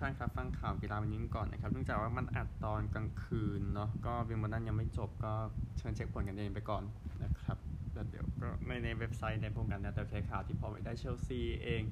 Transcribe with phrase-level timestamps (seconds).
[0.00, 5.32] แฟนครับฟังข่าวกีฬาวันนี้ก่อนนะครับเนื่องจากว่ามันอัดตอนกลางคืนเนาะก็วิมเบิลดันยังไม่จบก็
[5.78, 6.82] เชิญเช็คผลกันเองไปก่อน
[7.24, 7.58] นะครับ
[7.92, 11.82] แล้วเดี๋ยวก็ในในเว็บไซต์ในโปรแกรมนะแต่แค่ข่าวที่พอไปได้เชลซีเอง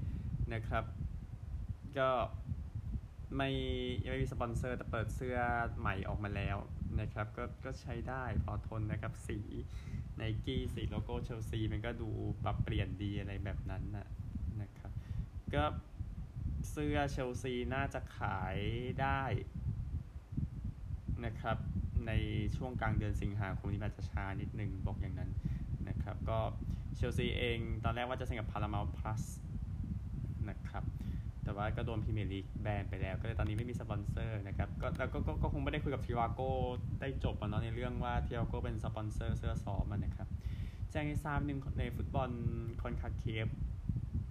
[0.53, 0.85] นะครับ
[1.99, 2.11] ก็
[3.36, 3.50] ไม่
[4.05, 5.39] ยังไม่มีสปอนเซอร์แต่เปิดเสื้อ
[5.79, 6.57] ใหม่ออกมาแล้ว
[7.00, 9.39] นะครับก็ก็ใช้ได้พอทนนะครับสี
[10.17, 12.09] ไนกี้สีโลโก้เชลซีมันก็ดู
[12.45, 14.09] ปรับเปลี่ยนดีอะไรแบบนั้นนะ
[14.61, 14.93] นะครับ
[15.54, 15.64] ก็
[16.79, 18.57] เสื้อเชลซีน่าจะขาย
[19.00, 19.23] ได้
[21.25, 21.57] นะครับ
[22.07, 22.13] ใน
[22.57, 25.31] ช่วงกลางเดือนสิงหาคมนี้อาจจะช้านิดนึงบอกอย่างนั้น
[25.89, 26.39] นะครับ ก็
[26.96, 29.22] เชลซีเองตอนแรกว่าจะเซ็นกับ Paramount Plus
[30.49, 30.85] นะครับ
[31.43, 36.50] แต่ว่าก็โดนพรีเมียร์ลีกแบนไปแล้ว ก็เลยตอนนี้ไม่มีสปอนเซอร์นะครับ ก็แล้วก็ก็คงไม่ได้คุยกับ Trivago
[37.00, 40.28] ได้จบอะเนาะในเรื่องว่า Trivago เป็นสปอนเซอร์เสื้อซ้อมมันนะครับ
[40.91, 42.31] แจ้งให้ทราบหนึ่งในฟุตบอล
[42.83, 43.47] CONCACAF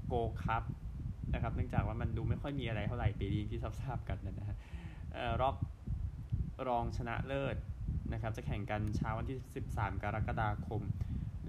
[0.08, 0.64] Gold Cup
[1.34, 4.58] นะครับ เนื่องจากว่ามันดูไม่ค่อยมีอะไรเท่าไหร่ปีนี้ที่ทราบกันนะฮะ
[5.42, 5.56] รอบ
[6.68, 7.56] รองชนะเลิศ
[8.14, 9.38] นะครับ จะแข่งกันเช้าวันที่
[9.70, 10.82] 13 กรกฎาคม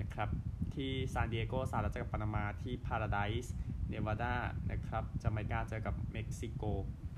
[0.00, 0.28] นะครับ
[0.74, 3.54] ที่ซานดิเอโกสหรัฐกับปานามาที่พาราไดส์
[3.88, 4.34] เนวาดา
[4.70, 6.62] นะครับจาเมกาเจอกับเม็กซิโก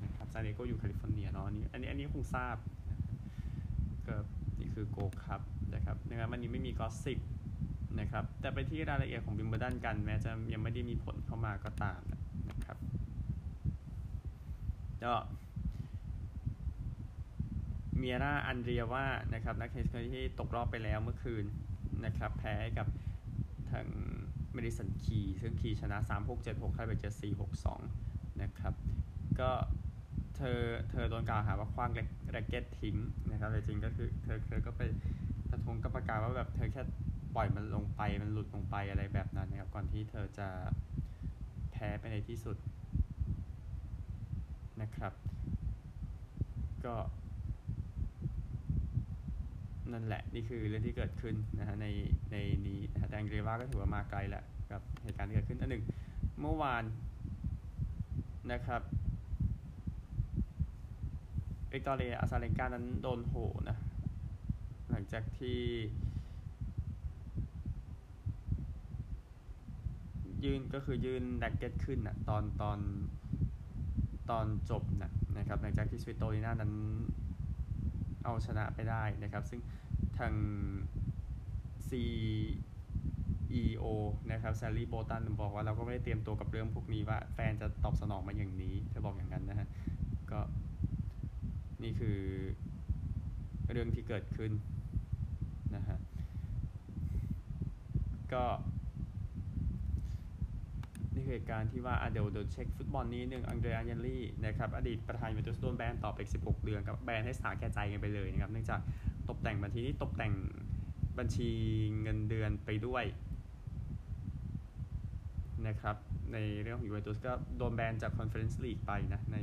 [0.05, 2.57] นะครับซานดิเอโกอยู่แคลิฟอร์เนียเนาะอันนี้อันนี้อันนี้คงทราบ
[4.07, 4.17] ก็
[4.61, 5.41] นี่คือ Gold Cup
[5.75, 7.19] นะครับนะครับวันนี้ไม่มี gossip
[8.01, 12.21] นะครับแต่ไปที่รายละเอียดของวิมเบิลดันกัน แม้จะยังไม่ได้มีผลเข้ามาก็ตามนะ
[12.67, 12.79] ครับ
[15.05, 15.15] ก็
[17.99, 21.45] เมียร่าอันเรียว่านะครับนักเทนนิสที่ตกรอบไปแล้วเมื่อคืน
[22.05, 22.87] นะครับแพ้กับ
[23.71, 23.87] ทาง
[24.53, 28.75] เมดิสันคีส์ซึ่งคีส์ชนะ 3 6 7 6ใครไปเจอ4 6 2 นะครับ
[29.41, 29.51] ก็
[30.37, 32.97] เธอเธอโดนกล่าวหาว่าคว้างแร็กเก็ตทิ้ง
[33.31, 34.83] นะครับแต่จริงก็คือเธอเธอก็ไป
[35.51, 36.83] ประทงกับประกาศว่าแบบเธอแค่
[37.35, 40.49] ปล่อยมันลงไปมันหลุดลงไปอะไรแบบนั้นนะครับก่อนที่เธอจะ
[41.81, 42.57] พ้ไปในที่สุด
[44.83, 45.13] นะครับ
[46.85, 46.95] ก็
[49.93, 51.87] นั่นแหละนี่คือเรื่องที่เกิดขึ้นนะฮะใน
[52.33, 52.37] ใน
[52.67, 55.85] นี้นะฮะแดงเรว่าก็ถือว่ามาไกลแหละกับเหตุการณ์ที่เกิดขึ้นอันหนึ่ง
[56.41, 56.85] เมื่อวาน
[58.53, 58.83] นะครับ
[61.73, 63.35] วิกตอเรียอาซาเลนกานั้นโดนโห
[63.69, 63.77] นะ
[64.91, 65.59] หลังจากที่
[70.45, 72.79] ยืนก็คือยืนแดกเก็ตขึ้นนะตอนตอน
[74.31, 76.73] ตอนจบนะนะครับหลังจากที่สวิตโตลีน่านั้น
[78.25, 79.61] เอาชนะไปได้นะครับ ซึ่ง
[80.19, 80.33] ทาง
[81.89, 83.85] CEO
[84.33, 89.69] นะครับแซลลี่โบลตันบอกว่าเราก็ไม่ได้เตรียมตัวกับเรื่องพวกนี้ว่าแฟนจะตอบสนองมาอย่างนี้ เธอบอกอย่างนั้นนะฮะ
[90.31, 90.41] ก็
[91.83, 92.19] นี่คือ
[93.71, 94.53] เรื่องที่เกิดขึ้น
[95.77, 95.99] นะฮะ
[98.33, 98.45] ก็
[101.21, 108.81] นี่คือเหตุการณ์ที่ว่าเดี๋ยวเดี๋ยวเช็คฟุตบอลนี้หนึ่งอันเดรียอันเญลลี่นะครับอดีตประธานยูเวนตุสโดนแบนต่อไป16 เดือนกับแบนให้สาแก่ใจกันไปเลยนะครับเนื่องจาก
[109.29, 110.33] ตกแต่งบัญชีนี้ตกแต่ง
[111.19, 111.51] บัญชี
[112.03, 113.05] เงินเดือนไปด้วย
[115.67, 115.97] นะครับ
[116.33, 119.39] ในเรื่องของยูเวนตุสก็โดนแบนจากคอนเฟอเรนซ์ลีกไปนะใน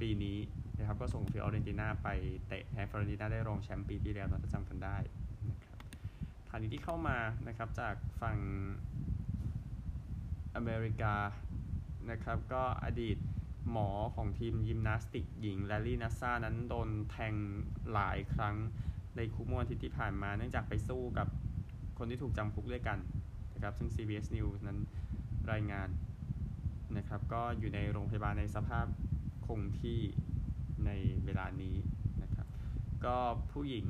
[0.00, 0.38] ปีนี้
[0.78, 2.08] นะครับก็ส่งฟิออเรนติน่าไป
[2.48, 4.96] เตะแพ้ฟิออเรนติน่าได้รองแชมป์ปีที่แล้วเราจะจำกันได้
[5.50, 5.78] นะครับ
[6.48, 8.36] ข่าวนี้ที่เข้ามานะครับจากฝั่ง
[10.56, 11.14] อเมริกา
[12.10, 13.18] นะครับก็อดีต
[13.70, 17.34] หมอของทีมยิมนาสติกหญิงแลร์รี่นาสซาร์นั้นโดนแทง
[17.92, 18.56] หลายครั้ง
[19.16, 21.28] ในคุกเมื่อวันทิตย์ที่ผ่านมา เนื่องจากไปสู้กับ
[21.98, 22.98] คนที่ถูกจำคุกด้วยกัน
[23.54, 24.78] นะครับซึ่ง CBS News นั้น
[25.52, 25.88] รายงาน
[26.96, 28.86] นะครับก็อยู่ในโรงพยาบาลในสภาพ
[29.46, 30.00] คงที่
[30.86, 30.90] ใน
[31.24, 31.76] เวลานี้
[32.22, 32.46] นะครับ
[33.04, 33.16] ก็
[33.52, 33.86] ผู้หญิง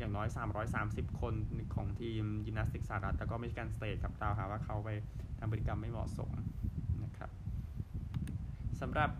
[0.00, 0.28] อย่างน้อย
[0.74, 1.34] 330 คน
[1.74, 4.88] ของทีมยิมนาสติกสหรัฐแล้วก็มิชิแกนสเตทกับกล่าวหาว่าเขาไป
[5.38, 6.30] ทำพฤติกรรมไม่เหมาะสม
[7.04, 7.30] นะครับ
[8.80, 9.10] สำหรับ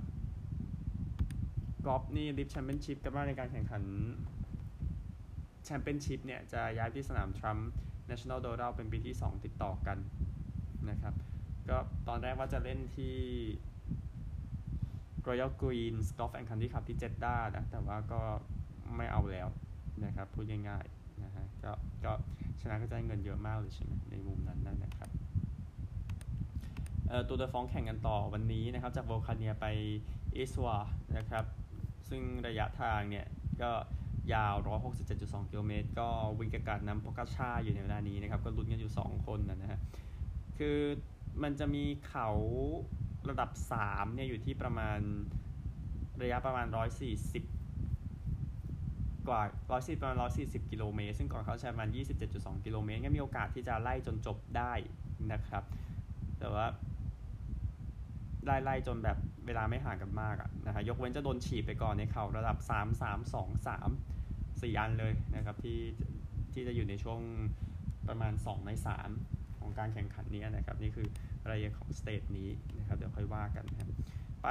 [1.87, 3.83] กอล์ฟนี่ลิฟแชมเปี้ยนชิพกันบ้างในการแข่งขัน
[5.65, 7.71] แชมเปี้ยนชิพเนี่ยจะย้ายที่สนามทรัมป์
[8.11, 9.99] National Doral เป็นปีที่ 2 ติดต่อกัน
[10.91, 11.15] นะครับ
[11.69, 11.79] ก็
[12.09, 13.17] ตอนแรกว่าจะเล่นที่
[15.29, 18.21] Royal Greens Golf and Country Club ที่เจด้านะ แต่ว่าก็
[18.97, 19.49] ไม่เอาแล้ว
[20.05, 21.73] นะครับพูดง่ายๆนะฮะก็
[22.05, 22.13] ก็
[22.61, 25.11] ชนะก็จะได้เงินเยอะมากเลยใช่ไหมในมุมนั้นนั่นนะครับ
[27.09, 29.67] เอ่อตัวเดฟองแข่งกันต่อวันนี้นะครับจากโวลคาเนียไป
[30.37, 30.79] อิสวา
[31.17, 31.45] นะครับ
[32.09, 33.27] ซึ่งระยะทางเนี่ย
[33.63, 33.71] ก็
[34.35, 34.55] ยาว
[35.03, 36.09] 167.2 กิโลเมตร ก็
[36.39, 39.81] วิ่งกการนำพกาชาอยู่ในเวลานี้นะครับ ก็ลุ้นกันอยู่ 2 คนนะฮะ
[40.59, 40.79] คือ
[41.43, 42.29] มันจะมีเขา
[43.29, 43.51] ระดับ
[43.83, 44.99] 3 เนี่ยอยู่ที่ประมาณ
[46.23, 47.60] ระยะประมาณ 140
[49.31, 49.43] กว่า
[49.97, 51.91] 140ประมาณ140 กิโลเมตร ซึ่งก่อนเขาใช้ประมาณ
[52.27, 54.73] 27.2 กิโลเมตร ก็มีโอกาสที่จะไล่จนจบได้
[55.33, 55.65] นะครับ
[56.39, 56.67] แต่ว่า
[58.45, 62.73] ไล่ๆจนแบบเวลาไม่ห่างกันมากอะนะฮะ ยกเว้นจะโดนฉีดไปก่อนในเข่าระดับ 3
[63.03, 65.81] 3 2 3 4 อันเลยนะครับที่
[66.53, 67.21] ที่จะอยู่ในช่วง
[68.09, 68.71] ประมาณ 2 ใน
[69.17, 71.07] 3 ของการแข่งขันนี้นะครับ นี่คือ
[71.49, 72.49] รายละเอียดของสเตจนี้
[72.79, 73.89] นะครับ เดี๋ยวค่อยว่ากันนะครับ
[74.43, 74.49] ไป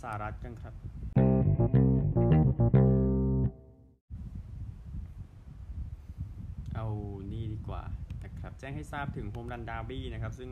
[0.00, 0.74] สหรัฐกันครับ
[7.68, 7.82] กว่า
[8.24, 10.50] นะครับแจ้งให้ทราบถึง Home Run Derby นะครับซึ่ง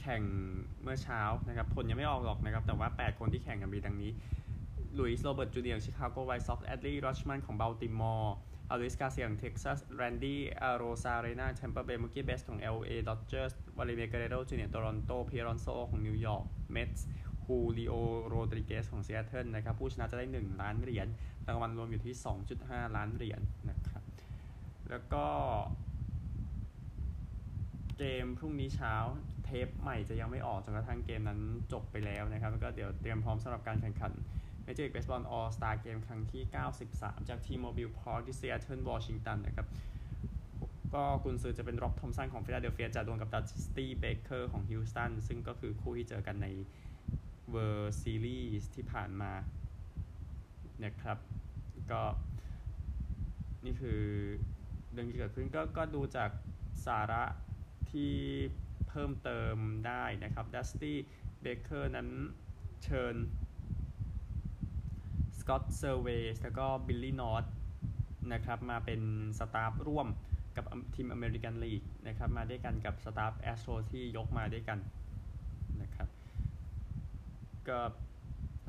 [0.00, 0.22] แข่ง
[0.82, 4.10] เมื่อเช้านะครับผลยังไม่ออกหรอกนะครับ แต่ว่า 8 คนที่แข่งกันมีดังนี้
[4.98, 8.36] ลุยส์โรเบิร์ตจูเนียร์ชิคาโกไวท์ซ็อกซ์แอดลี่รัตช์แมนของเบลติมอร์
[8.70, 17.06] อโดลิสการ์เซียของเท็กซัสแรนดี้อาโรซาเรนาแชมเปอร์เบย์มุกกี้เบตส์ของ LA Dodgers วลาดิเมียร์เกร์เรโรจูเนียร์โตรอนโตพีทอลอนโซของนิวยอร์กเมทส์
[17.44, 17.94] ฮูลิโอ
[18.26, 21.06] โรดริเกสของซีแอตเทิลนะครับผู้ชนะจะได้ 1 ล้านเหรียญ
[21.48, 22.14] รางวัลรวมอยู่ที่
[22.54, 23.73] 2.5 ล้านเหรียญนะ
[24.94, 25.26] แล้วก็
[27.98, 28.94] เกมพรุ่งนี้เช้า
[29.44, 31.40] เทปใหม่จะยังไม่ออกจนกระทั่งเกมนั้น
[31.72, 34.12] จบไปแล้วนะครับ แล้วก็เดี๋ยวเตรียมพร้อมสำหรับการแข่งขัน
[34.64, 36.42] Major League Baseball All Star Game ครั้งที่
[36.86, 39.66] 93 จาก T-Mobile Park ที่ Seattle Washington นะครับ
[40.94, 46.48] ก็กุนซือจะเป็นร็อบทอมสันของฟิลาเดลเฟียจะดวลกับดัสตี้เบเกอร์ของฮิวสตันซึ่งก็คือคู่ที่เจอกันใน
[47.54, 49.32] World Series ที่ผ่านมา
[50.84, 51.18] นะครับ
[51.92, 52.02] ก็
[53.64, 54.02] นี่คือ
[54.94, 56.30] เรื่องที่เกิดขึ้นก็ก็ดูจาก
[56.86, 57.24] สาระ
[57.90, 58.14] ที่
[58.88, 59.56] เพิ่มเติม
[59.86, 60.96] ได้นะครับดัสตี้
[61.40, 62.08] เบเกอร์นั้น
[62.84, 63.14] เชิญ
[65.38, 67.44] สกอตต์เซอร์เวสแล้วก็บิลลี่นอต
[68.32, 69.00] นะครับมาเป็น
[69.38, 70.08] สตาฟร่วม
[70.56, 70.64] กับ
[70.94, 74.78] ทีมอเมริกันลีกนะครับมาด้วยกันกับสตาฟแอสโตรที่ยกมาด้วยกัน
[75.82, 76.08] นะครับ
[77.68, 77.78] ก็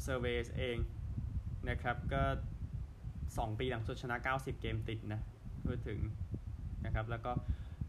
[0.04, 0.78] เซอร์เวสเอง
[1.70, 2.24] นะครับก็
[2.96, 5.22] 2 ปีหลังสุดชนะ 90 เกมติดนะ
[5.68, 6.00] พูดถึง
[6.86, 7.32] นะครับแล้วก็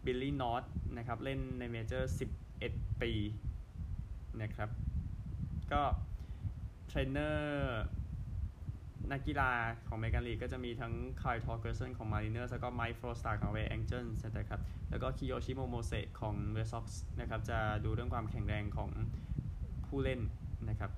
[0.04, 0.64] บิลลี่นอต
[0.96, 2.12] นะครับเล่นในเมเจอร์
[2.58, 3.12] 11 ปี
[4.42, 4.70] นะครับ
[5.72, 5.82] ก็
[6.86, 7.82] เทรนเนอร์
[9.12, 9.50] นักกีฬา
[9.88, 14.06] ของอเมริกันลีก็จะมีทั้งคายทอร์เกอร์สันของมาริเนอร์แล้วก็ไมค์ฟรอสตาของเวย์แองเจิล
[14.38, 18.90] นะครับแล้วก็คิโยชิโมโมเซของไวท์ซ็อกซ์นะครับจะดูเรื่องความแข็งแรงของ
[19.86, 20.20] ผู้เล่น
[20.68, 20.90] นะครับ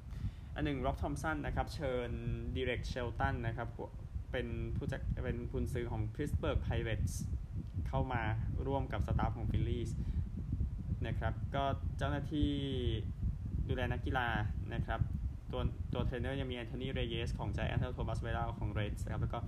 [0.55, 2.11] อันหนึ่งร็อบทอมสันนะครับเชิญ
[2.55, 3.69] ดีเร็กเชลตันนะครับ
[4.33, 4.47] เป็น
[4.77, 7.15] ผู้จัดเป็นกุนซือของ Pittsburgh Pirates
[7.89, 8.23] เข้ามา
[8.67, 9.85] ร่วมกับสตาฟของฟิลลี่
[11.07, 11.65] นะครับ ก็
[11.99, 12.51] เจ้าหน้าที่
[13.69, 14.29] ดูแลนักกีฬา
[14.75, 15.01] นะครับ
[15.53, 19.39] ตัวตัวเทรนเนอร์ยังมีแอนโทนีเรเยสของไจแอนต์สแล้วก็โทมัสเวราของเรดส์ครับ แล้วก็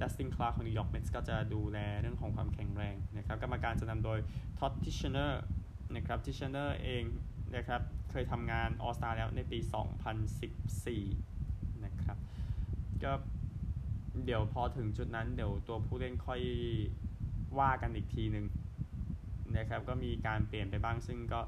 [0.00, 4.18] ดัสตินคลาร์ของนิวยอร์กเมทส์ก็จะดูแลเรื่องของความแข็งแรงนะครับ กรรมการจะนำโดย
[4.58, 5.42] ท็อดด์ทิชเนอร์
[5.94, 7.04] นะครับทิชเนอร์เอง
[7.56, 7.80] นะครับ
[8.10, 9.58] เคยทำงาน All Star แล้วในปี
[10.86, 12.18] 2014 นะครับ
[13.04, 13.12] ก็
[14.24, 16.40] เดี๋ยวพอถึงจุดนั้นเดี๋ยวตัวผู้เล่นค่อย
[17.58, 18.46] ว่ากันอีกทีหนึ่ง
[19.56, 21.40] นะครับก็มีการเปลี่ยนไปบ้างซึ่งก็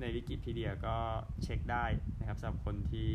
[0.00, 0.96] ในวิกิพีเดียก็
[1.42, 1.84] เช็คได้
[2.18, 3.10] นะครับสำหรับคนที่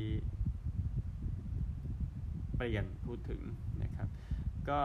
[2.55, 3.41] เปลี่ยนพูดถึง
[3.83, 4.07] นะครับ
[4.69, 4.79] ก็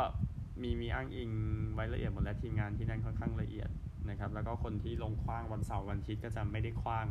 [0.63, 1.31] มีมีอ้างอิง
[1.75, 3.69] ไว้ละเอียดหมดและทีมงานที่นั่นค่อนข้างละเอียด
[4.09, 7.07] นะครับ แล้วก็คนที่ลงขว้างวันเสาร์วันอาทิตย์ก็จะไม่ได้ขว้าง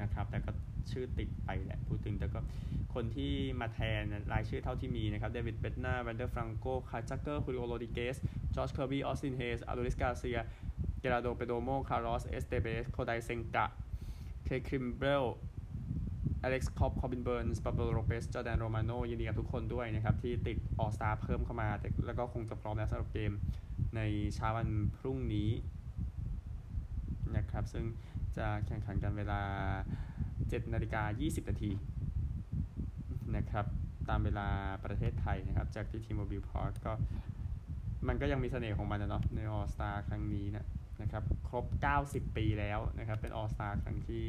[0.00, 0.50] นะครับ แต่ก็
[0.92, 2.40] ชื่อติดไปแหละพูดถึงแต่ก็
[2.94, 4.02] คนที่มาแทน
[4.32, 8.16] รายชื่อเท่าที่มีนะครับเดวิดเบดนาร์วานเดอร์ฟรังโกไคล์ทักเกอร์ฮูลิโอโรดริเกส
[8.54, 10.38] จอร์จเคอร์บี้ออสตินเฮสอโดลิสการ์เซีย
[11.00, 13.66] เจราลโดเปร์โดโมคาร์ลอสเอสเตเบสโคไดเซงกะ
[14.44, 15.24] เครกคิมเบรล
[16.42, 23.32] อเล็กซ์ ค็อบบ์ คอร์บินเบิร์นส์ปาโบลโลเปซ จอร์แดนโรมาโนยินดีกับทุกคนด้วยนะครับ ที่ติด All-Star เพิ่มเข้ามาแต่แล้วก็คงจะพร้อมแล้วสำหรับเกม
[23.96, 24.00] ใน
[24.34, 25.50] เช้าวันพรุ่งนี้
[27.36, 27.84] นะครับ ซึ่ง
[28.36, 29.40] จะแข่งขันกันเวลา
[30.50, 31.70] 7นาฬิกา20นาที
[33.36, 33.66] นะครับ
[34.08, 34.48] ตามเวลา
[34.84, 36.92] ประเทศไทยนะครับจากที่ T-Mobile Park ก็
[38.08, 40.66] มันก็ยังมีเสน่ห์ของมันนะเนาะใน All-Star ครั้งนี้นะ
[41.02, 41.64] นะครับครบ
[42.02, 44.28] 90 ปีแล้วนะครับเป็นออสตาครั้งที่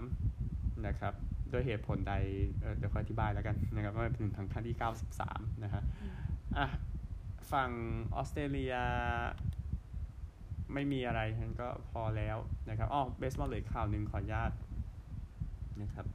[0.00, 1.14] 93 นะครับ
[1.52, 2.14] ด้วยเหตุผลใด
[2.76, 4.76] เดี๋ยวค่อยอธิบายแล้วกันนะครับว่าเป็นถึงครั้งที่
[5.18, 5.82] 93 นะฮะ
[6.56, 6.66] อะ
[7.52, 7.70] ฝั่ง
[8.14, 8.74] ออสเตรเลีย
[10.74, 12.36] ไม่มีอะไรฉันก็พอแล้ว
[12.70, 14.52] นะครับอ๋อเบสบอลเหลือข่าวหนึ่งขออนุญาต
[15.82, 16.06] นะครับ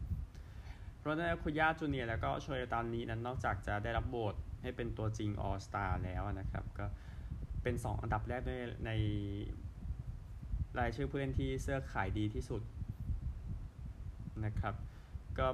[1.01, 6.85] โรนัลคุย่าจูเนียแล้วก็โชยตานนี้นั้นนอกจากจะได้รับโบทให้เป็นตัวจริงออสตาแล้วนะครับ ก็
[7.63, 8.91] เป็น 2 อันดับแรกด้วยใน
[10.79, 12.61] รายชื่อผู้เล่นที่เสื้อขายดีที่สุด
[14.45, 14.75] นะครับ
[15.39, 15.47] ก็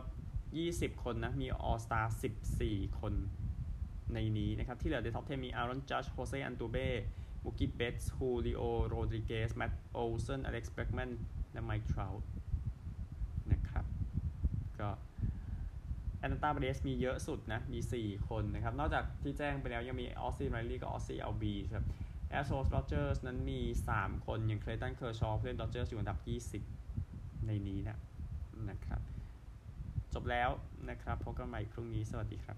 [0.48, 2.02] 20 คนนะ มี All-Star
[2.52, 3.14] 14 คน
[4.14, 6.78] ในนี้นะครับ ที่เหลือใน top 10มีแอรอนจัดจ์ โฮเซอัลตูเว
[7.46, 11.12] มูกี เบ็ตส์ฮูลิโอโรดริเกซ แมตต์โอลสันอเล็กซ์เบร็กแมน
[11.52, 12.14] และไมค์ เทราต์
[13.52, 13.86] นะครับ
[14.80, 14.90] ก็
[16.20, 21.86] แอนตาเบรสมีเยอะสุดนะ มี 4 คนนะครับ นอกจากที่แจ้งไปแล้วยังมีออสซี่ไรลี่กับออสซี่เอลบีครับ
[22.30, 23.60] แอสโซสโรเจอร์สนั้นมี
[23.94, 26.18] 3 คนอย่างเคลตันเคอร์ชอว์เล่นดอเจอร์สอยู่อันดับ
[26.84, 27.98] 20 ในนี้นะ
[28.70, 29.02] นะครับ
[30.14, 30.50] จบแล้ว
[30.90, 32.58] นะครับพบกันใหม่พรุ่งนี้สวัสดีครับ